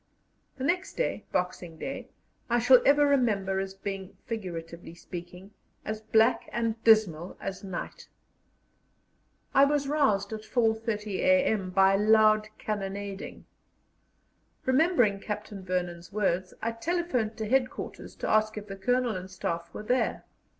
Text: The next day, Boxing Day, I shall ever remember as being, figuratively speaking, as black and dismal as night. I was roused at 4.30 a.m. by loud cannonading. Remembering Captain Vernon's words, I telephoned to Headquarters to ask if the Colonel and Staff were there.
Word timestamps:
The 0.55 0.63
next 0.63 0.95
day, 0.97 1.25
Boxing 1.31 1.77
Day, 1.77 2.07
I 2.49 2.57
shall 2.57 2.81
ever 2.87 3.05
remember 3.05 3.59
as 3.59 3.75
being, 3.75 4.17
figuratively 4.25 4.95
speaking, 4.95 5.51
as 5.85 6.01
black 6.01 6.49
and 6.51 6.83
dismal 6.83 7.37
as 7.39 7.63
night. 7.63 8.07
I 9.53 9.65
was 9.65 9.87
roused 9.87 10.33
at 10.33 10.41
4.30 10.41 11.19
a.m. 11.19 11.69
by 11.69 11.97
loud 11.97 12.47
cannonading. 12.57 13.43
Remembering 14.65 15.19
Captain 15.19 15.63
Vernon's 15.63 16.11
words, 16.11 16.55
I 16.63 16.71
telephoned 16.71 17.37
to 17.37 17.47
Headquarters 17.47 18.15
to 18.15 18.27
ask 18.27 18.57
if 18.57 18.65
the 18.65 18.77
Colonel 18.77 19.15
and 19.15 19.29
Staff 19.29 19.71
were 19.71 19.83
there. 19.83 20.23